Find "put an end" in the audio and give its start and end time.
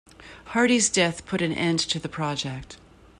1.27-1.77